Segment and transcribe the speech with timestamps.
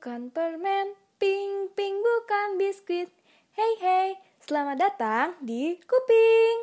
[0.00, 3.12] bukan permen, pink pink bukan biskuit.
[3.52, 4.08] Hey hey,
[4.40, 6.56] selamat datang di Kuping.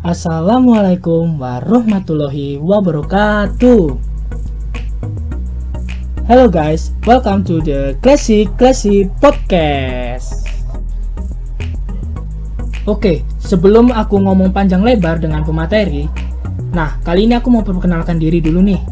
[0.00, 4.00] Assalamualaikum warahmatullahi wabarakatuh.
[6.24, 10.51] Hello guys, welcome to the Classic Classic Podcast.
[12.82, 16.10] Oke, sebelum aku ngomong panjang lebar dengan pemateri,
[16.74, 18.82] nah kali ini aku mau perkenalkan diri dulu nih.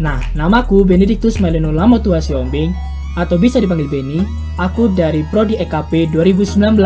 [0.00, 2.72] Nah, namaku Benedictus Meleno Lamotua Siombing,
[3.14, 4.24] atau bisa dipanggil Beni,
[4.56, 6.80] aku dari Prodi EKP 2019.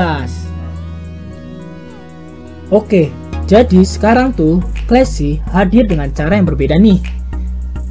[2.69, 3.09] Oke,
[3.49, 7.01] jadi sekarang tuh Classy hadir dengan cara yang berbeda nih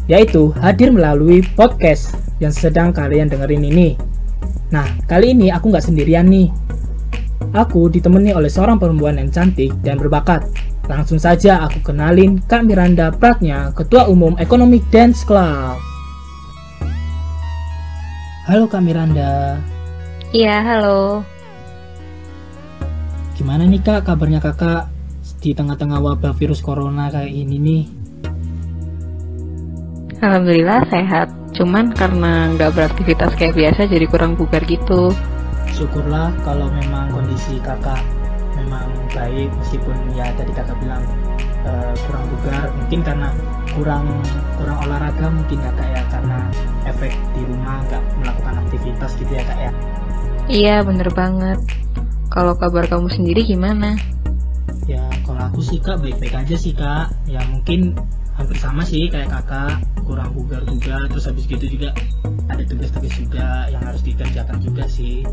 [0.06, 3.98] Yaitu hadir melalui podcast yang sedang kalian dengerin ini
[4.70, 6.54] Nah kali ini aku nggak sendirian nih
[7.56, 10.48] Aku ditemani oleh seorang perempuan yang cantik dan berbakat
[10.88, 15.80] Langsung saja aku kenalin Kak Miranda Pratnya, Ketua Umum Economic Dance Club
[18.48, 19.60] Halo Kak Miranda
[20.36, 21.24] Iya, halo.
[23.40, 24.92] Gimana nih kak kabarnya kakak
[25.40, 27.84] di tengah-tengah wabah virus corona kayak ini nih?
[30.20, 31.32] Alhamdulillah sehat.
[31.56, 35.16] Cuman karena nggak beraktivitas kayak biasa jadi kurang bugar gitu.
[35.78, 38.02] Syukurlah kalau memang kondisi kakak
[38.58, 41.06] memang baik meskipun ya tadi kakak bilang
[41.62, 43.30] eh, kurang bugar mungkin karena
[43.78, 44.06] kurang
[44.58, 46.38] kurang olahraga mungkin ya kak ya karena
[46.90, 49.72] efek di rumah nggak melakukan aktivitas gitu ya kak ya.
[50.48, 51.60] Iya, bener banget.
[52.34, 54.02] Kalau kabar kamu sendiri gimana?
[54.90, 57.14] Ya kalau aku sih kak baik-baik aja sih kak.
[57.30, 57.94] Ya mungkin
[58.34, 61.04] hampir sama sih kayak kakak kurang bugar juga.
[61.12, 61.92] Terus habis gitu juga
[62.48, 65.28] ada tugas-tugas juga yang harus dikerjakan juga sih.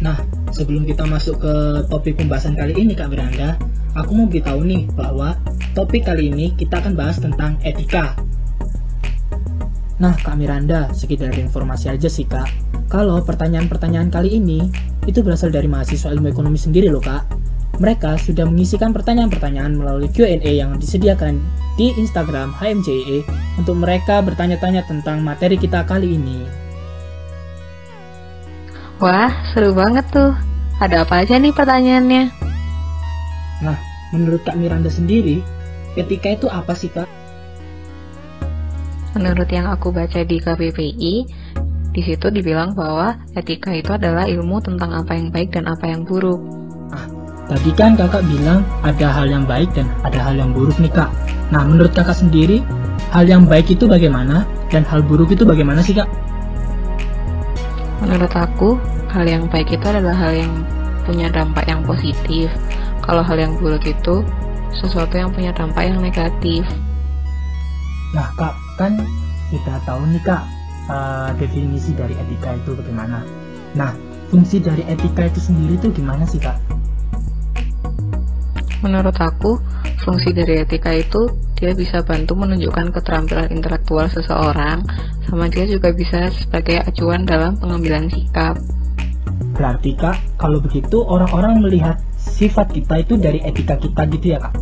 [0.00, 0.16] Nah
[0.50, 1.54] sebelum kita masuk ke
[1.92, 3.60] topik pembahasan kali ini kak Miranda,
[3.92, 5.36] aku mau beritahu nih bahwa
[5.76, 8.16] topik kali ini kita akan bahas tentang etika.
[10.00, 12.50] Nah kak Miranda, sekedar informasi aja sih kak.
[12.90, 14.66] Kalau pertanyaan-pertanyaan kali ini
[15.04, 17.28] itu berasal dari mahasiswa ilmu ekonomi sendiri loh kak.
[17.74, 21.42] Mereka sudah mengisikan pertanyaan-pertanyaan melalui Q&A yang disediakan
[21.74, 23.26] di Instagram HMJE
[23.58, 26.46] untuk mereka bertanya-tanya tentang materi kita kali ini.
[29.02, 30.32] Wah, seru banget tuh.
[30.78, 32.24] Ada apa aja nih pertanyaannya?
[33.62, 33.78] Nah,
[34.14, 35.42] menurut Kak Miranda sendiri,
[35.98, 37.06] etika itu apa sih Kak?
[39.14, 41.14] Menurut yang aku baca di KBPI,
[41.94, 46.02] di situ dibilang bahwa etika itu adalah ilmu tentang apa yang baik dan apa yang
[46.02, 46.42] buruk.
[47.44, 51.12] Tadi kan kakak bilang ada hal yang baik dan ada hal yang buruk nih kak.
[51.54, 52.66] Nah menurut kakak sendiri,
[53.14, 54.42] hal yang baik itu bagaimana
[54.74, 56.10] dan hal buruk itu bagaimana sih kak?
[58.02, 58.74] Menurut aku,
[59.14, 60.50] hal yang baik itu adalah hal yang
[61.06, 62.50] punya dampak yang positif.
[63.06, 64.26] Kalau hal yang buruk itu
[64.74, 66.66] sesuatu yang punya dampak yang negatif.
[68.18, 68.98] Nah kak, kan
[69.54, 70.42] kita tahu nih kak
[70.90, 73.22] eh, definisi dari etika itu bagaimana.
[73.78, 73.94] Nah
[74.26, 76.58] fungsi dari etika itu sendiri itu gimana sih kak?
[78.82, 79.62] Menurut aku,
[80.04, 84.84] fungsi dari etika itu dia bisa bantu menunjukkan keterampilan intelektual seseorang,
[85.24, 88.60] sama dia juga bisa sebagai acuan dalam pengambilan sikap.
[89.56, 94.54] Berarti kak, kalau begitu orang-orang melihat sifat kita itu dari etika kita gitu ya kak?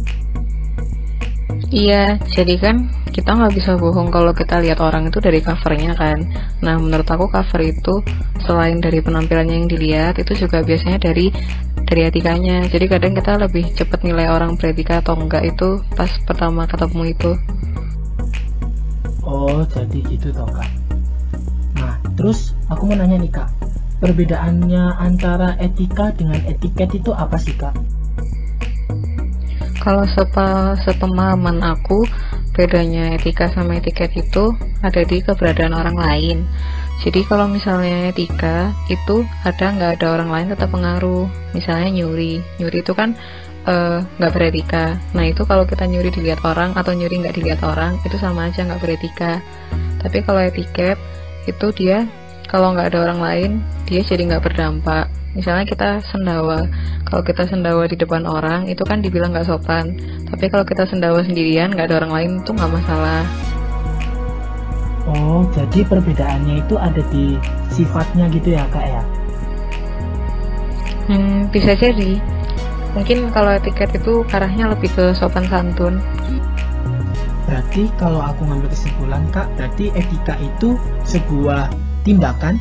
[1.73, 2.77] Iya, jadi kan
[3.13, 6.21] kita nggak bisa bohong kalau kita lihat orang itu dari covernya kan.
[6.61, 8.05] Nah, menurut aku cover itu
[8.45, 11.33] selain dari penampilannya yang dilihat, itu juga biasanya dari
[11.93, 12.65] dari etikanya.
[12.73, 17.37] Jadi kadang kita lebih cepat nilai orang beretika atau enggak itu pas pertama ketemu itu.
[19.21, 20.73] Oh, jadi gitu toh kak.
[21.77, 23.53] Nah, terus aku mau nanya nih kak,
[24.01, 27.77] perbedaannya antara etika dengan etiket itu apa sih kak?
[29.85, 32.09] Kalau sepa, sepemahaman aku,
[32.57, 36.39] bedanya etika sama etiket itu ada di keberadaan orang lain.
[37.03, 41.27] Jadi kalau misalnya etika itu ada nggak ada orang lain tetap pengaruh.
[41.51, 43.19] Misalnya nyuri, nyuri itu kan
[43.67, 45.03] eh, nggak beretika.
[45.11, 48.63] Nah itu kalau kita nyuri dilihat orang atau nyuri nggak dilihat orang itu sama aja
[48.63, 49.43] nggak beretika.
[49.99, 50.99] Tapi kalau etiket
[51.51, 52.07] itu dia
[52.47, 53.51] kalau nggak ada orang lain
[53.91, 55.11] dia jadi nggak berdampak.
[55.33, 56.69] Misalnya kita sendawa,
[57.09, 59.97] kalau kita sendawa di depan orang itu kan dibilang nggak sopan.
[60.29, 63.25] Tapi kalau kita sendawa sendirian nggak ada orang lain itu nggak masalah.
[65.03, 67.35] Oh, jadi perbedaannya itu ada di
[67.75, 69.03] sifatnya gitu ya kak ya?
[71.11, 72.23] Hmm, bisa jadi.
[72.95, 75.99] Mungkin kalau etiket itu arahnya lebih ke sopan santun.
[77.49, 81.73] Berarti kalau aku ngambil kesimpulan kak, berarti etika itu sebuah
[82.07, 82.55] tindakan,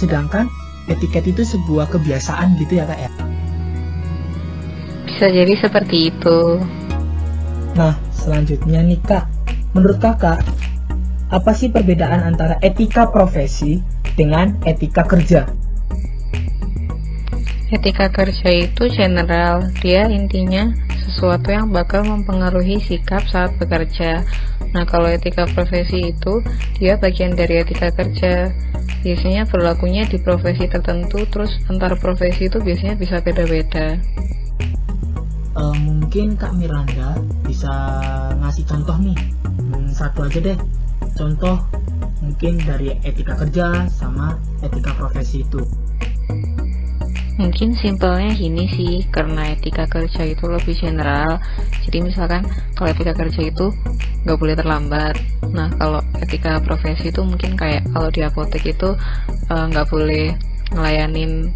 [0.00, 0.48] sedangkan
[0.88, 3.10] etiket itu sebuah kebiasaan gitu ya kak ya?
[5.04, 6.38] Bisa jadi seperti itu.
[7.76, 9.28] Nah, selanjutnya nih kak,
[9.76, 10.40] menurut kakak,
[11.32, 13.80] apa sih perbedaan antara etika profesi
[14.12, 15.48] dengan etika kerja?
[17.72, 20.68] Etika kerja itu general, dia intinya
[21.08, 24.28] sesuatu yang bakal mempengaruhi sikap saat bekerja.
[24.76, 26.44] Nah, kalau etika profesi itu,
[26.76, 28.52] dia bagian dari etika kerja.
[29.00, 33.96] Biasanya berlakunya di profesi tertentu, terus antar profesi itu biasanya bisa beda-beda.
[35.56, 37.16] Uh, mungkin Kak Miranda
[37.48, 37.72] bisa
[38.36, 39.16] ngasih contoh nih,
[39.48, 40.58] hmm, satu aja deh,
[41.16, 41.56] contoh
[42.22, 45.60] mungkin dari etika kerja sama etika profesi itu.
[47.40, 51.40] Mungkin simpelnya gini sih karena etika kerja itu lebih general.
[51.82, 53.72] Jadi misalkan kalau etika kerja itu
[54.22, 55.18] nggak boleh terlambat.
[55.50, 58.94] Nah kalau etika profesi itu mungkin kayak kalau di apotek itu
[59.50, 60.36] eh, nggak uh, boleh
[60.70, 61.50] ngelayanin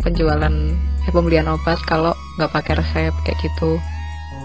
[0.00, 0.54] penjualan
[1.04, 3.76] eh, pembelian obat kalau nggak pakai resep kayak gitu.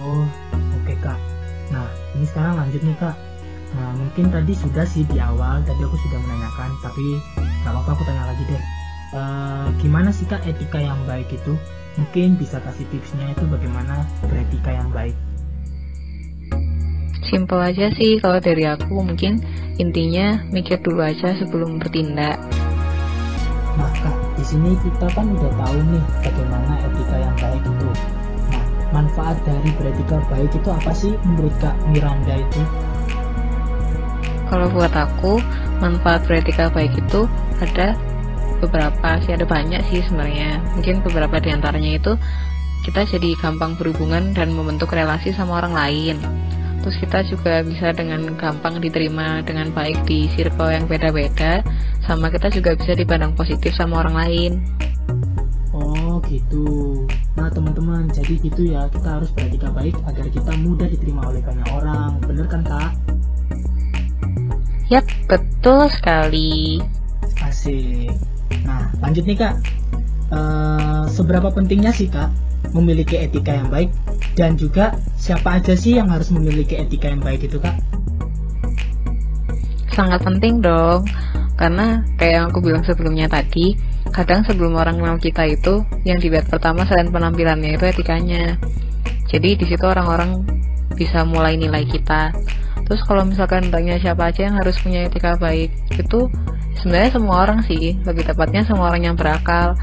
[0.03, 1.19] Oh oke okay, kak.
[1.71, 3.15] Nah ini sekarang lanjut nih kak
[3.73, 7.17] Nah, mungkin tadi sudah sih di awal, tadi aku sudah menanyakan, tapi
[7.65, 8.63] nggak apa-apa aku tanya lagi deh.
[9.13, 9.21] E,
[9.81, 11.57] gimana sih kak etika yang baik itu?
[11.97, 15.17] Mungkin bisa kasih tipsnya itu bagaimana beretika yang baik?
[17.25, 19.41] Simpel aja sih kalau dari aku mungkin
[19.81, 22.37] intinya mikir dulu aja sebelum bertindak.
[23.73, 27.89] Nah kak, di sini kita kan udah tahu nih bagaimana etika yang baik itu.
[28.53, 32.61] Nah, manfaat dari beretika baik itu apa sih menurut kak Miranda itu?
[34.53, 35.41] Kalau buat aku
[35.81, 37.25] manfaat beretika baik itu
[37.57, 37.97] ada
[38.61, 42.13] beberapa sih ada banyak sih sebenarnya mungkin beberapa di antaranya itu
[42.85, 46.15] kita jadi gampang berhubungan dan membentuk relasi sama orang lain
[46.85, 51.65] terus kita juga bisa dengan gampang diterima dengan baik di circle yang beda-beda
[52.05, 54.53] sama kita juga bisa dipandang positif sama orang lain
[55.73, 57.01] Oh gitu.
[57.33, 61.65] Nah teman-teman, jadi gitu ya kita harus beretika baik agar kita mudah diterima oleh banyak
[61.73, 62.21] orang.
[62.21, 63.12] Bener kan kak?
[64.91, 66.79] Yap, betul sekali.
[67.39, 68.11] Asik.
[68.67, 69.55] Nah, lanjut nih kak.
[70.33, 72.33] Uh, seberapa pentingnya sih kak
[72.73, 73.93] memiliki etika yang baik
[74.33, 77.77] dan juga siapa aja sih yang harus memiliki etika yang baik itu kak?
[79.93, 81.05] Sangat penting dong,
[81.53, 83.77] karena kayak yang aku bilang sebelumnya tadi,
[84.09, 88.57] kadang sebelum orang kenal kita itu yang dilihat pertama selain penampilannya itu etikanya.
[89.29, 90.41] Jadi di situ orang-orang
[90.97, 92.33] bisa mulai nilai kita
[92.83, 96.27] terus kalau misalkan tanya siapa aja yang harus punya etika baik itu
[96.79, 97.95] sebenarnya semua orang sih.
[98.03, 99.77] Lebih tepatnya semua orang yang berakal.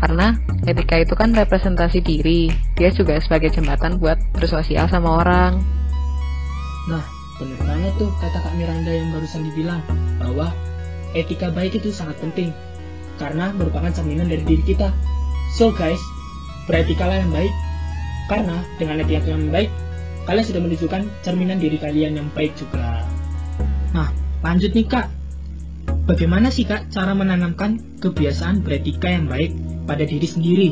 [0.00, 2.48] Karena etika itu kan representasi diri.
[2.76, 5.60] Dia juga sebagai jembatan buat bersosial sama orang.
[6.88, 7.04] Nah
[7.36, 9.84] bener banget tuh kata Kak Miranda yang barusan dibilang
[10.16, 10.48] bahwa
[11.12, 12.50] etika baik itu sangat penting.
[13.20, 14.92] Karena merupakan cerminan dari diri kita.
[15.56, 16.00] So guys
[16.64, 17.52] beretikalah yang baik.
[18.26, 19.70] Karena dengan etika yang baik
[20.26, 23.06] kalian sudah menunjukkan cerminan diri kalian yang baik juga.
[23.94, 24.10] Nah,
[24.42, 25.06] lanjut nih kak.
[26.06, 29.54] Bagaimana sih kak cara menanamkan kebiasaan beretika yang baik
[29.86, 30.70] pada diri sendiri?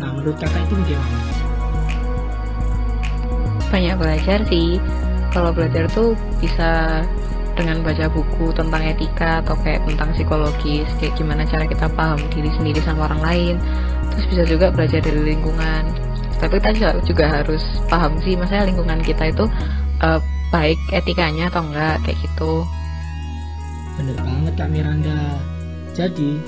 [0.00, 1.18] Nah, menurut kakak itu bagaimana?
[3.72, 4.78] Banyak belajar sih.
[5.32, 7.02] Kalau belajar tuh bisa
[7.54, 12.50] dengan baca buku tentang etika atau kayak tentang psikologis, kayak gimana cara kita paham diri
[12.54, 13.54] sendiri sama orang lain.
[14.14, 16.03] Terus bisa juga belajar dari lingkungan,
[16.44, 19.44] tapi kita juga harus paham sih maksudnya lingkungan kita itu
[20.04, 20.20] uh,
[20.52, 22.52] baik etikanya atau enggak kayak gitu.
[23.98, 25.20] Bener banget Kak Miranda.
[25.94, 26.38] Jadi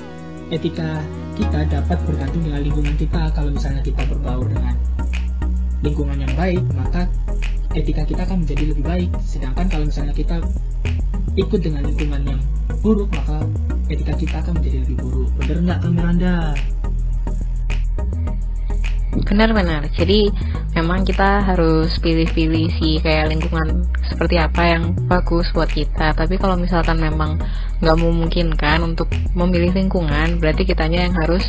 [0.53, 1.03] etika
[1.35, 4.75] kita dapat bergantung dengan lingkungan kita kalau misalnya kita berbaur dengan
[5.83, 7.05] lingkungan yang baik maka
[7.75, 9.09] etika kita akan menjadi lebih baik.
[9.23, 10.37] Sedangkan kalau misalnya kita
[11.37, 12.41] ikut dengan lingkungan yang
[12.79, 13.43] buruk maka
[13.91, 15.29] etika kita akan menjadi lebih buruk.
[15.41, 16.33] Bener nggak Kak Miranda
[19.25, 19.89] Benar-benar.
[19.95, 20.29] Jadi
[20.77, 26.13] memang kita harus pilih-pilih sih kayak lingkungan seperti apa yang bagus buat kita.
[26.13, 27.41] Tapi kalau misalkan memang
[27.81, 31.45] nggak memungkinkan untuk memilih lingkungan, berarti kitanya yang harus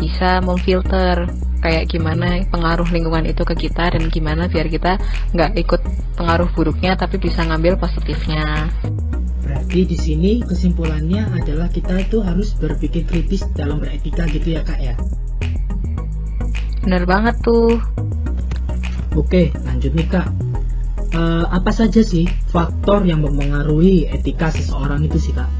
[0.00, 1.28] bisa memfilter
[1.60, 4.96] kayak gimana pengaruh lingkungan itu ke kita dan gimana biar kita
[5.36, 5.80] nggak ikut
[6.16, 8.72] pengaruh buruknya tapi bisa ngambil positifnya.
[9.44, 14.80] Berarti di sini kesimpulannya adalah kita itu harus berpikir kritis dalam beretika gitu ya kak
[14.80, 14.96] ya.
[16.80, 17.76] Bener banget tuh.
[19.18, 20.28] Oke, lanjut nih kak.
[21.10, 25.50] Uh, apa saja sih faktor yang mempengaruhi etika seseorang itu sih kak?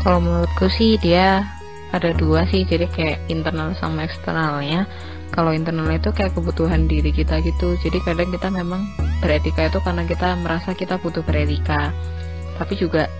[0.00, 1.44] Kalau menurutku sih dia
[1.90, 4.86] ada dua sih, jadi kayak internal sama eksternalnya.
[5.34, 8.88] Kalau internal itu kayak kebutuhan diri kita gitu, jadi kadang kita memang
[9.20, 11.92] beretika itu karena kita merasa kita butuh beretika.
[12.56, 13.10] Tapi juga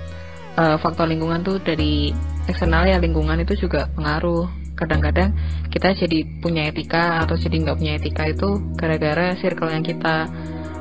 [0.56, 2.14] uh, faktor lingkungan tuh dari
[2.48, 5.34] eksternal ya lingkungan itu juga pengaruh kadang-kadang
[5.74, 10.30] kita jadi punya etika atau jadi nggak punya etika itu gara-gara circle yang kita.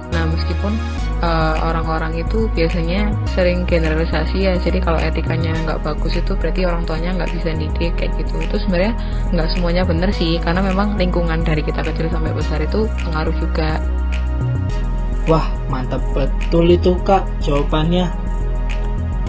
[0.08, 0.72] Nah meskipun
[1.20, 6.86] uh, orang-orang itu biasanya sering generalisasi ya jadi kalau etikanya nggak bagus itu berarti orang
[6.86, 8.38] tuanya nggak bisa didik kayak gitu.
[8.38, 8.94] Itu sebenarnya
[9.34, 13.82] nggak semuanya bener sih karena memang lingkungan dari kita kecil sampai besar itu pengaruh juga.
[15.28, 18.08] Wah mantap betul itu kak jawabannya.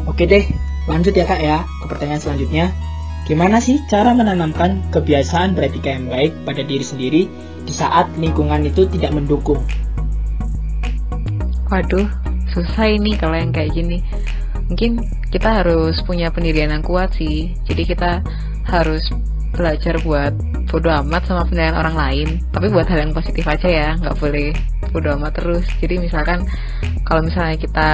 [0.06, 0.46] Oke deh
[0.86, 2.66] lanjut ya kak ya ke pertanyaan selanjutnya
[3.24, 7.22] Gimana sih cara menanamkan kebiasaan beretika yang baik pada diri sendiri
[7.64, 9.60] di saat lingkungan itu tidak mendukung?
[11.68, 12.08] Waduh,
[12.48, 14.00] susah ini kalau yang kayak gini.
[14.72, 17.52] Mungkin kita harus punya pendirian yang kuat sih.
[17.68, 18.24] Jadi kita
[18.68, 19.04] harus
[19.52, 20.32] belajar buat
[20.68, 22.28] bodo amat sama penilaian orang lain.
[22.52, 24.52] Tapi buat hal yang positif aja ya, nggak boleh
[24.92, 25.64] bodo amat terus.
[25.80, 26.44] Jadi misalkan
[27.04, 27.90] kalau misalnya kita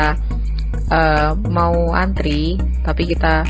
[0.91, 3.47] uh, mau antri, tapi kita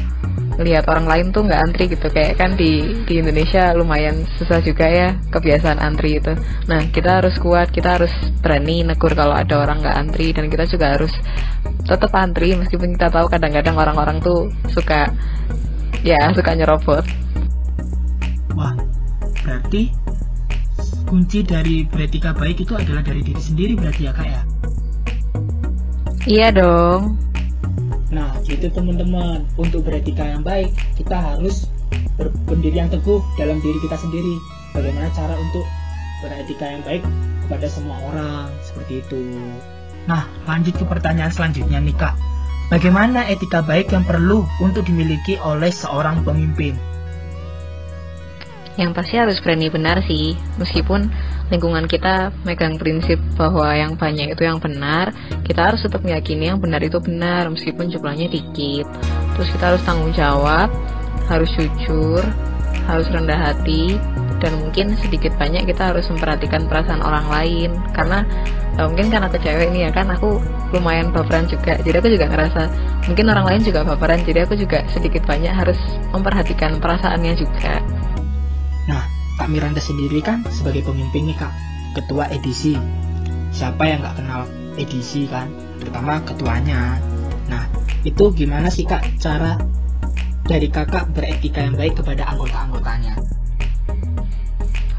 [0.61, 2.07] lihat orang lain tuh nggak antri gitu.
[2.11, 6.33] Kayak kan di di Indonesia lumayan susah juga ya kebiasaan antri itu.
[6.71, 10.65] Nah kita harus kuat kita harus berani negur kalau ada orang nggak antri dan kita
[10.71, 11.11] juga harus
[11.85, 15.11] tetap antri meskipun kita tahu kadang-kadang orang-orang tuh suka
[16.07, 17.05] ya suka nyerobot.
[18.55, 18.75] Wah
[19.43, 19.91] berarti
[21.05, 24.43] kunci dari beretika baik itu adalah dari diri sendiri berarti ya kak ya?
[26.25, 27.34] Iya dong
[28.15, 29.43] Nah, gitu teman-teman.
[29.59, 31.67] Untuk beretika yang baik, kita harus
[32.15, 34.39] berpendirian teguh dalam diri kita sendiri.
[34.71, 35.67] Bagaimana cara untuk
[36.23, 37.03] beretika yang baik
[37.45, 39.23] kepada semua orang, seperti itu.
[40.07, 42.15] Nah, lanjut ke pertanyaan selanjutnya nih Kak.
[42.73, 46.94] Bagaimana etika baik yang perlu untuk dimiliki oleh seorang pemimpin?
[48.75, 51.07] Yang pasti harus berani benar sih, meskipun
[51.53, 55.15] lingkungan kita megang prinsip bahwa yang banyak itu yang benar,
[55.47, 58.87] kita harus tetap meyakini yang benar itu benar meskipun jumlahnya dikit.
[59.39, 60.75] Terus kita harus tanggung jawab,
[61.31, 62.23] harus jujur,
[62.91, 63.95] harus rendah hati,
[64.43, 67.71] dan mungkin sedikit banyak kita harus memperhatikan perasaan orang lain.
[67.95, 68.27] Karena
[68.83, 70.43] uh, mungkin karena aku cewek ini ya kan aku
[70.75, 71.79] lumayan baperan juga.
[71.79, 72.63] Jadi aku juga ngerasa
[73.07, 75.77] mungkin orang lain juga baperan jadi aku juga sedikit banyak harus
[76.11, 77.85] memperhatikan perasaannya juga
[79.45, 81.53] Kak Miranda sendiri kan sebagai pemimpin nih Kak,
[81.93, 82.81] ketua edisi.
[83.53, 84.49] Siapa yang nggak kenal
[84.81, 86.97] edisi kan, terutama ketuanya.
[87.53, 87.69] Nah,
[88.09, 89.61] itu gimana sih Kak cara
[90.49, 93.21] dari kakak beretika yang baik kepada anggota-anggotanya?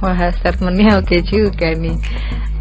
[0.06, 1.98] Wah, statementnya oke juga nih.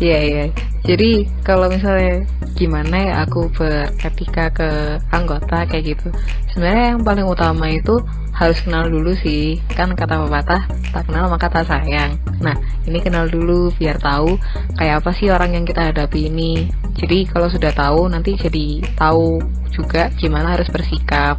[0.01, 0.45] Iya, iya.
[0.89, 2.25] Jadi, kalau misalnya
[2.57, 4.69] gimana ya aku beretika ke
[5.13, 6.09] anggota kayak gitu.
[6.49, 8.01] Sebenarnya yang paling utama itu
[8.35, 9.63] harus kenal dulu sih.
[9.73, 12.19] Kan kata pepatah tak kenal maka tak sayang.
[12.43, 14.37] Nah ini kenal dulu biar tahu
[14.77, 16.69] kayak apa sih orang yang kita hadapi ini.
[16.99, 19.39] Jadi kalau sudah tahu nanti jadi tahu
[19.71, 21.39] juga gimana harus bersikap.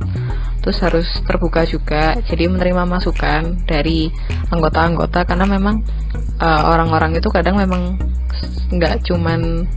[0.64, 4.10] Terus harus terbuka juga jadi menerima masukan dari
[4.50, 5.28] anggota-anggota.
[5.28, 5.84] Karena memang
[6.42, 8.00] uh, orang-orang itu kadang memang
[8.74, 9.68] nggak cuman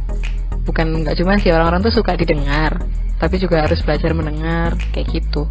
[0.64, 2.76] bukan nggak cuman sih orang-orang tuh suka didengar
[3.18, 5.48] tapi juga harus belajar mendengar kayak gitu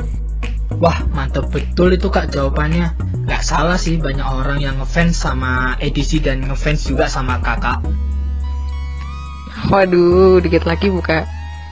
[0.75, 2.91] Wah mantep betul itu kak jawabannya.
[3.27, 7.79] Gak salah sih banyak orang yang ngefans sama edisi dan ngefans juga sama kakak.
[9.71, 11.25] Waduh dikit lagi buka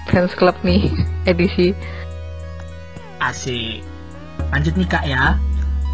[0.09, 0.89] fans club nih
[1.29, 1.75] edisi
[3.21, 3.83] Asik.
[4.51, 5.39] Lanjut nih kak ya.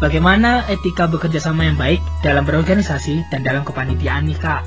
[0.02, 4.66] Bagaimana etika bekerja sama yang baik dalam berorganisasi dan dalam kepanitiaan nih kak?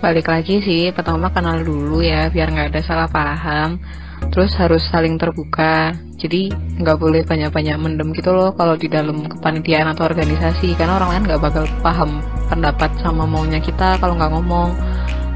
[0.00, 3.82] Balik lagi sih, pertama kenal dulu ya biar nggak ada salah paham
[4.30, 5.94] terus harus saling terbuka.
[6.16, 11.10] Jadi nggak boleh banyak-banyak mendem gitu loh kalau di dalam kepanitiaan atau organisasi karena orang
[11.18, 14.70] lain nggak bakal paham pendapat sama maunya kita kalau nggak ngomong.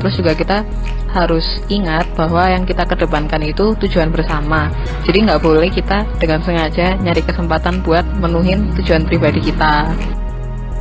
[0.01, 0.59] Terus juga kita
[1.15, 4.69] harus ingat bahwa yang kita kedepankan itu tujuan bersama.
[5.07, 9.89] Jadi nggak boleh kita dengan sengaja nyari kesempatan buat menuhin tujuan pribadi kita.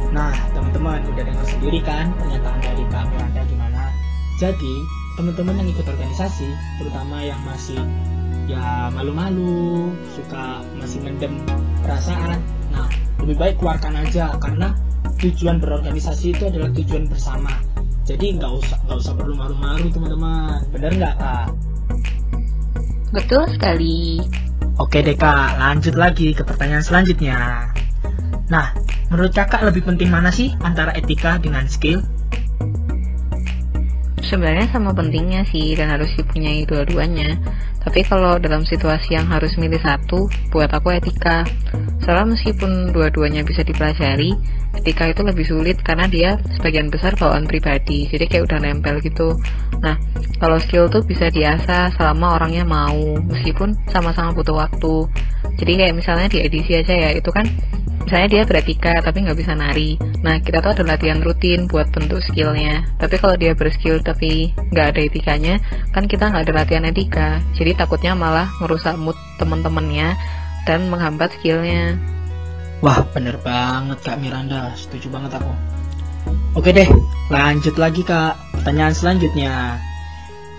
[0.09, 3.81] Nah teman-teman udah dengar sendiri kan pernyataan dari Kak Miranda gimana?
[4.41, 6.49] Jadi teman-teman yang ikut organisasi
[6.81, 7.77] terutama yang masih
[8.49, 11.39] ya malu-malu suka masih mendem
[11.85, 12.41] perasaan.
[12.73, 12.89] Nah
[13.21, 14.73] lebih baik keluarkan aja karena
[15.21, 17.53] tujuan berorganisasi itu adalah tujuan bersama.
[18.03, 20.59] Jadi nggak usah nggak usah perlu malu-malu teman-teman.
[20.75, 21.47] Bener nggak kak?
[23.13, 24.19] Betul sekali.
[24.81, 25.61] Oke deh kak.
[25.61, 27.69] Lanjut lagi ke pertanyaan selanjutnya.
[28.49, 28.75] Nah
[29.13, 32.01] menurut kakak lebih penting mana sih antara etika dengan skill
[34.25, 37.37] sebenarnya sama pentingnya sih dan harus dipunyai dua-duanya.
[37.83, 41.43] Tapi kalau dalam situasi yang harus milih satu buat aku etika.
[42.03, 44.35] Soalnya meskipun dua-duanya bisa dipelajari
[44.73, 48.07] etika itu lebih sulit karena dia sebagian besar bawaan pribadi.
[48.07, 49.35] Jadi kayak udah nempel gitu.
[49.83, 49.99] Nah
[50.39, 55.07] kalau skill tuh bisa diasah selama orangnya mau meskipun sama-sama butuh waktu.
[55.59, 57.45] Jadi kayak misalnya di edisi aja ya itu kan
[58.03, 62.19] misalnya dia beretika tapi nggak bisa nari nah kita tuh ada latihan rutin buat bentuk
[62.23, 65.55] skillnya tapi kalau dia berskill tapi nggak ada etikanya
[65.95, 70.15] kan kita nggak ada latihan etika jadi takutnya malah merusak mood temen-temennya
[70.67, 71.97] dan menghambat skillnya
[72.83, 74.75] Wah, bener banget Kak Miranda.
[74.75, 75.55] Setuju banget aku.
[76.59, 76.91] Oke deh,
[77.31, 78.35] lanjut lagi Kak.
[78.59, 79.79] Pertanyaan selanjutnya.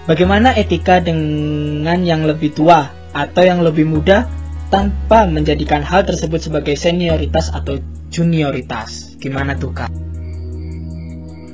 [0.09, 4.25] Bagaimana etika dengan yang lebih tua atau yang lebih muda
[4.75, 7.79] tanpa menjadikan hal tersebut sebagai senioritas atau
[8.11, 9.15] junioritas?
[9.23, 9.87] Gimana tuh Kak?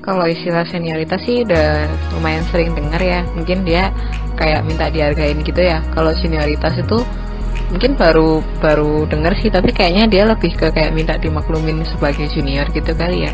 [0.00, 1.84] Kalau istilah senioritas sih udah
[2.16, 3.20] lumayan sering dengar ya.
[3.36, 3.92] Mungkin dia
[4.40, 5.84] kayak minta dihargain gitu ya.
[5.92, 7.04] Kalau senioritas itu
[7.68, 12.66] mungkin baru baru denger sih tapi kayaknya dia lebih ke kayak minta dimaklumin sebagai junior
[12.74, 13.32] gitu kali ya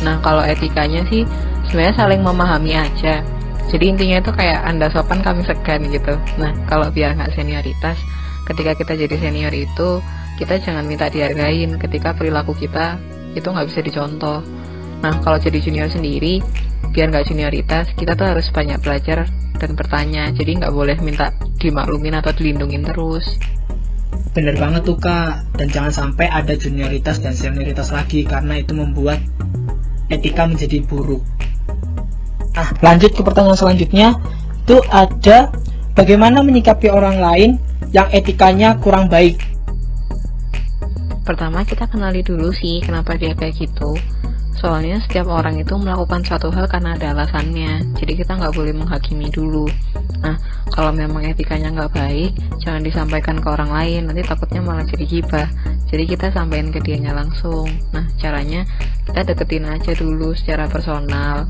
[0.00, 1.28] nah kalau etikanya sih
[1.68, 3.20] sebenarnya saling memahami aja
[3.68, 8.00] jadi intinya itu kayak anda sopan kami segan gitu nah kalau biar nggak senioritas
[8.44, 10.00] ketika kita jadi senior itu
[10.40, 11.78] kita jangan minta dihargain.
[11.78, 12.98] Ketika perilaku kita
[13.34, 14.40] itu nggak bisa dicontoh.
[15.02, 16.40] Nah kalau jadi junior sendiri
[16.94, 19.26] biar nggak junioritas kita tuh harus banyak belajar
[19.58, 20.30] dan bertanya.
[20.34, 23.24] Jadi nggak boleh minta dimaklumin atau dilindungin terus.
[24.34, 29.22] Bener banget tuh kak, dan jangan sampai ada junioritas dan senioritas lagi karena itu membuat
[30.10, 31.22] etika menjadi buruk.
[32.54, 34.18] Ah, lanjut ke pertanyaan selanjutnya.
[34.66, 35.54] Itu ada
[35.94, 37.50] bagaimana menyikapi orang lain
[37.90, 39.36] yang etikanya kurang baik.
[41.24, 43.96] Pertama kita kenali dulu sih kenapa dia kayak gitu.
[44.64, 47.96] Soalnya setiap orang itu melakukan suatu hal karena ada alasannya.
[48.00, 49.68] Jadi kita nggak boleh menghakimi dulu.
[50.24, 50.40] Nah,
[50.72, 52.32] kalau memang etikanya nggak baik,
[52.64, 54.08] jangan disampaikan ke orang lain.
[54.08, 55.48] Nanti takutnya malah jadi gibah.
[55.90, 57.68] Jadi kita sampaikan ke dianya langsung.
[57.92, 58.64] Nah, caranya
[59.04, 61.44] kita deketin aja dulu secara personal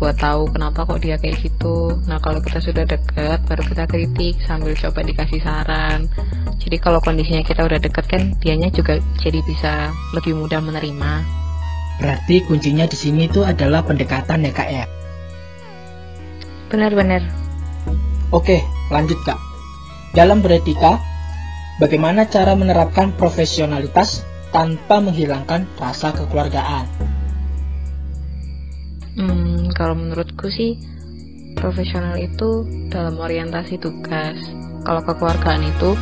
[0.00, 2.00] buat tahu kenapa kok dia kayak gitu.
[2.08, 6.08] Nah, kalau kita sudah deket, baru kita kritik sambil coba dikasih saran.
[6.56, 11.12] Jadi kalau kondisinya kita udah deket kan, dianya juga jadi bisa lebih mudah menerima.
[12.00, 14.84] Berarti kuncinya di sini itu adalah pendekatan ya kak ya.
[16.72, 17.20] Benar-benar.
[18.32, 19.36] Oke, lanjut kak.
[20.16, 20.96] Dalam beretika,
[21.76, 26.86] bagaimana cara menerapkan profesionalitas tanpa menghilangkan rasa kekeluargaan?
[29.18, 29.49] Hmm,
[29.80, 30.76] kalau menurutku sih
[31.56, 34.36] profesional itu dalam orientasi tugas.
[34.84, 35.96] Kalau kekeluargaan itu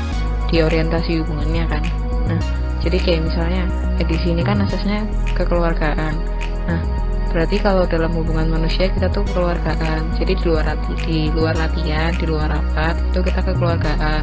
[0.51, 1.83] di orientasi hubungannya kan.
[2.27, 2.43] Nah,
[2.83, 3.63] jadi kayak misalnya
[3.99, 5.03] edisi ini kan asasnya
[5.35, 6.15] kekeluargaan
[6.67, 6.81] nah
[7.29, 10.65] berarti kalau dalam hubungan manusia kita tuh kekeluargaan jadi di luar
[11.05, 14.23] di luar latihan di luar rapat itu kita kekeluargaan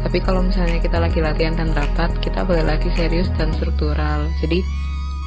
[0.00, 4.64] tapi kalau misalnya kita lagi latihan dan rapat kita boleh lagi serius dan struktural jadi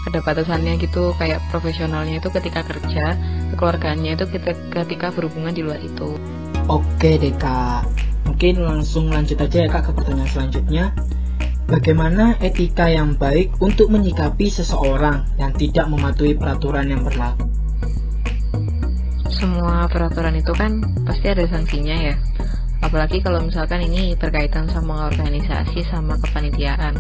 [0.03, 3.15] ada batasannya gitu kayak profesionalnya itu ketika kerja
[3.55, 6.19] kekeluargaannya itu kita ketika berhubungan di luar itu
[6.67, 7.87] oke deh kak
[8.27, 10.85] mungkin langsung lanjut aja ya kak ke pertanyaan selanjutnya
[11.63, 17.47] Bagaimana etika yang baik untuk menyikapi seseorang yang tidak mematuhi peraturan yang berlaku?
[19.31, 22.15] Semua peraturan itu kan pasti ada sanksinya ya.
[22.83, 26.99] Apalagi kalau misalkan ini berkaitan sama organisasi sama kepanitiaan.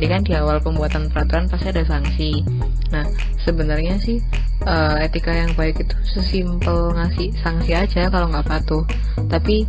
[0.00, 2.40] Jadi kan di awal pembuatan peraturan pasti ada sanksi.
[2.88, 3.04] Nah,
[3.44, 4.16] sebenarnya sih
[4.64, 8.80] uh, etika yang baik itu sesimpel ngasih sanksi aja kalau nggak patuh.
[9.28, 9.68] Tapi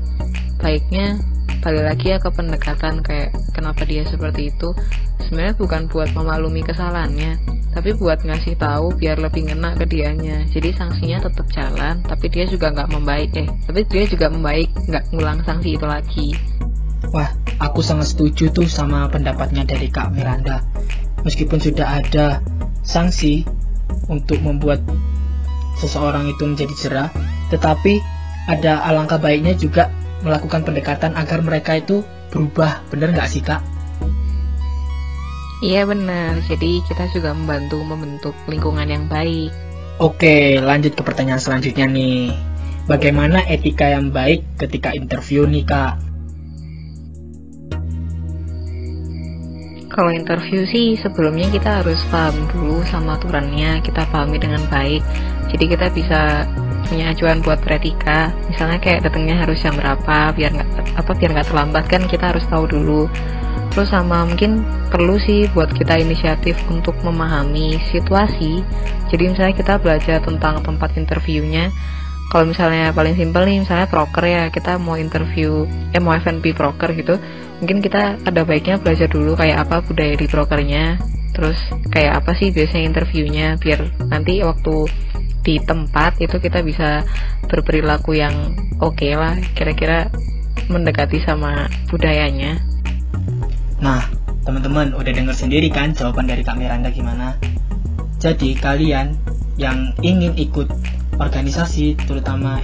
[0.63, 1.19] baiknya
[1.61, 4.73] balik lagi ya ke pendekatan kayak kenapa dia seperti itu
[5.21, 7.37] sebenarnya bukan buat memaklumi kesalahannya
[7.71, 12.49] tapi buat ngasih tahu biar lebih ngena ke dianya jadi sanksinya tetap jalan tapi dia
[12.49, 16.27] juga nggak membaik eh tapi dia juga membaik nggak ngulang sanksi itu lagi
[17.13, 17.29] wah
[17.61, 20.65] aku sangat setuju tuh sama pendapatnya dari Kak Miranda
[21.21, 22.41] meskipun sudah ada
[22.81, 23.45] sanksi
[24.09, 24.81] untuk membuat
[25.77, 27.09] seseorang itu menjadi cerah
[27.53, 28.01] tetapi
[28.49, 29.93] ada alangkah baiknya juga
[30.25, 32.01] melakukan pendekatan agar mereka itu
[32.33, 33.61] berubah bener nggak sih kak?
[35.61, 39.53] Iya benar, jadi kita juga membantu membentuk lingkungan yang baik.
[40.01, 42.33] Oke, lanjut ke pertanyaan selanjutnya nih.
[42.89, 46.01] Bagaimana etika yang baik ketika interview nih kak?
[49.91, 55.03] Kalau interview sih sebelumnya kita harus paham dulu sama aturannya, kita pahami dengan baik.
[55.51, 56.47] Jadi kita bisa
[56.87, 58.31] punya acuan buat pretika.
[58.47, 62.47] Misalnya kayak datangnya harus jam berapa biar nggak apa biar nggak terlambat kan kita harus
[62.47, 63.11] tahu dulu.
[63.75, 68.63] Terus sama mungkin perlu sih buat kita inisiatif untuk memahami situasi.
[69.11, 71.67] Jadi misalnya kita belajar tentang tempat interviewnya
[72.31, 76.95] kalau misalnya paling simpel nih misalnya broker ya kita mau interview eh mau FNP broker
[76.95, 77.19] gitu
[77.59, 80.95] mungkin kita ada baiknya belajar dulu kayak apa budaya di brokernya
[81.35, 81.59] terus
[81.91, 84.87] kayak apa sih biasanya interviewnya biar nanti waktu
[85.43, 87.03] di tempat itu kita bisa
[87.51, 90.07] berperilaku yang oke okay lah kira-kira
[90.71, 92.71] mendekati sama budayanya
[93.81, 94.05] Nah,
[94.45, 97.33] teman-teman udah denger sendiri kan jawaban dari Kak Miranda gimana?
[98.21, 99.17] Jadi kalian
[99.57, 100.69] yang ingin ikut
[101.21, 102.61] organisasi, terutama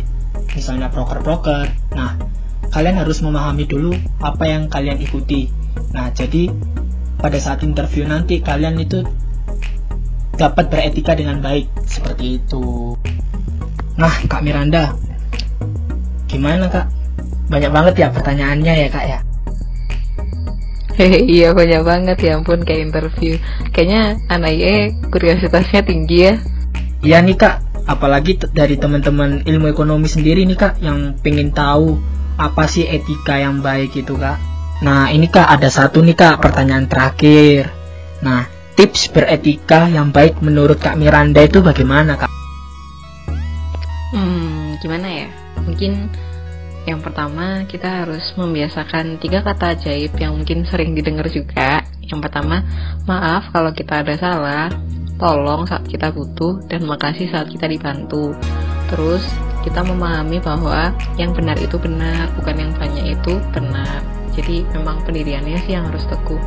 [0.57, 2.17] misalnya broker-broker, nah
[2.73, 5.47] kalian harus memahami dulu apa yang kalian ikuti.
[5.93, 6.49] Nah, jadi
[7.17, 9.01] pada saat interview nanti kalian itu
[10.37, 12.93] dapat beretika dengan baik seperti itu.
[13.97, 14.93] Nah, Kak Miranda,
[16.29, 16.85] gimana Kak?
[17.49, 19.19] Banyak banget ya pertanyaannya ya Kak ya.
[20.97, 23.41] Hehe, iya banyak banget ya ampun kayak interview.
[23.73, 26.33] Kayaknya anak IE kuriositasnya tinggi ya.
[27.01, 31.95] Iya nih Kak, apalagi dari teman-teman ilmu ekonomi sendiri nih Kak yang pengen tahu
[32.38, 34.38] apa sih etika yang baik itu Kak.
[34.84, 37.71] Nah, ini Kak ada satu nih Kak pertanyaan terakhir.
[38.21, 38.45] Nah,
[38.78, 42.30] tips beretika yang baik menurut Kak Miranda itu bagaimana Kak?
[44.13, 45.30] Hmm, gimana ya?
[45.65, 46.12] Mungkin
[46.88, 51.82] yang pertama kita harus membiasakan tiga kata ajaib yang mungkin sering didengar juga.
[52.08, 52.63] Yang pertama,
[53.04, 54.71] maaf kalau kita ada salah,
[55.17, 58.34] tolong saat kita butuh, dan makasih saat kita dibantu.
[58.88, 59.25] Terus
[59.67, 63.99] kita memahami bahwa yang benar itu benar, bukan yang banyak itu benar.
[64.38, 66.39] Jadi memang pendiriannya sih yang harus teguh.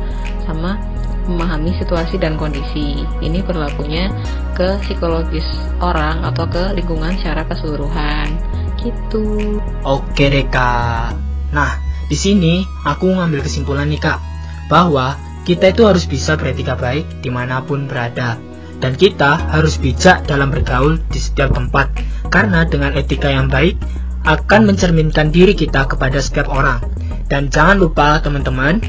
[0.47, 0.79] Sama
[1.27, 3.03] memahami situasi dan kondisi.
[3.21, 4.09] Ini berlakunya
[4.57, 5.45] ke psikologis
[5.83, 8.39] orang atau ke lingkungan secara keseluruhan.
[8.81, 9.61] Gitu.
[9.85, 11.13] Oke deh kak.
[11.53, 11.77] Nah,
[12.09, 14.17] di sini aku ngambil kesimpulan nih kak,
[14.65, 18.39] bahwa kita itu harus bisa beretika baik di mana pun berada.
[18.81, 21.93] Dan kita harus bijak dalam bergaul di setiap tempat,
[22.33, 23.77] karena dengan etika yang baik
[24.25, 26.81] akan mencerminkan diri kita kepada setiap orang.
[27.29, 28.81] Dan jangan lupa teman-teman,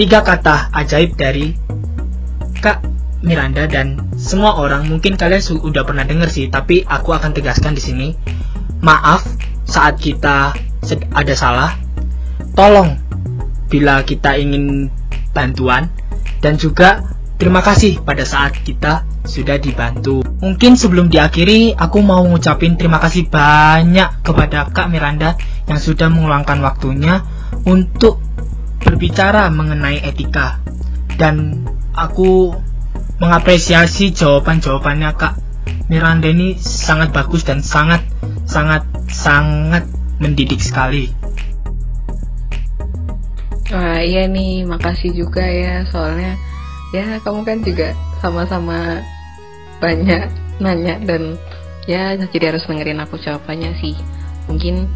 [0.00, 1.52] tiga kata ajaib dari
[2.64, 2.88] Kak
[3.20, 7.82] Miranda dan semua orang mungkin kalian sudah pernah dengar sih, tapi aku akan tegaskan di
[7.84, 8.08] sini.
[8.80, 9.22] Maaf
[9.68, 10.56] saat kita
[11.12, 11.76] ada salah.
[12.56, 12.96] Tolong
[13.68, 14.88] bila kita ingin
[15.36, 15.88] bantuan
[16.42, 17.11] dan juga
[17.42, 20.22] terima kasih pada saat kita sudah dibantu.
[20.38, 25.34] Mungkin sebelum diakhiri, aku mau ngucapin terima kasih banyak kepada Kak Miranda
[25.66, 27.26] yang sudah meluangkan waktunya
[27.66, 28.22] untuk
[28.78, 30.62] berbicara mengenai etika.
[31.18, 32.54] Dan aku
[33.18, 35.34] mengapresiasi jawaban-jawabannya Kak
[35.90, 38.06] Miranda ini sangat bagus dan sangat
[38.46, 39.82] sangat sangat
[40.22, 41.10] mendidik sekali.
[43.74, 46.38] Wah iya nih, makasih juga ya soalnya
[46.92, 49.00] ya kamu kan juga sama-sama
[49.80, 50.28] banyak
[50.62, 51.34] nanya dan
[51.90, 53.96] ya jadi harus dengerin aku jawabannya sih.
[54.46, 54.86] Mungkin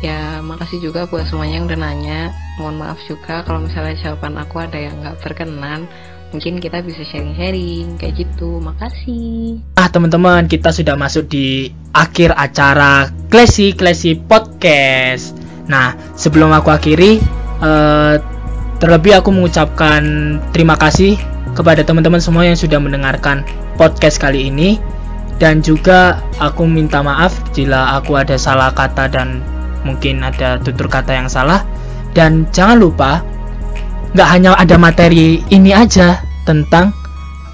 [0.00, 2.20] ya makasih juga buat semuanya yang udah nanya.
[2.56, 5.90] Mohon maaf juga kalau misalnya jawaban aku ada yang nggak berkenan.
[6.34, 8.58] Mungkin kita bisa sharing-sharing kayak gitu.
[8.58, 9.62] Makasih.
[9.78, 15.38] Ah teman-teman, kita sudah masuk di akhir acara Klesi Klesi Podcast.
[15.70, 17.22] Nah, sebelum aku akhiri,
[17.62, 18.18] uh,
[18.84, 20.04] terlebih aku mengucapkan
[20.52, 21.16] terima kasih
[21.56, 23.40] kepada teman-teman semua yang sudah mendengarkan
[23.80, 24.76] podcast kali ini.
[25.40, 29.40] Dan juga aku minta maaf jika aku ada salah kata dan
[29.88, 31.64] mungkin ada tutur kata yang salah.
[32.12, 33.24] Dan jangan lupa
[34.12, 36.92] nggak hanya ada materi ini aja tentang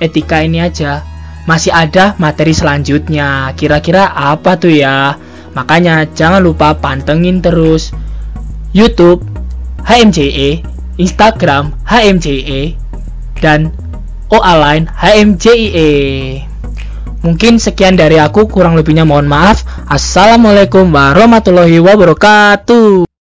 [0.03, 1.07] etika ini aja
[1.47, 3.55] masih ada materi selanjutnya.
[3.55, 5.15] Kira-kira apa tuh ya?
[5.55, 7.95] Makanya jangan lupa pantengin terus
[8.75, 9.23] YouTube
[9.87, 12.77] HMJE Instagram HMJE
[13.41, 13.73] dan
[14.29, 15.91] OA Line HMJIE
[17.21, 19.61] Mungkin sekian dari aku kurang lebihnya mohon maaf.
[19.85, 23.10] Assalamualaikum warahmatullahi wabarakatuh